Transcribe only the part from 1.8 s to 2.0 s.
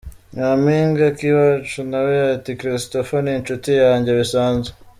na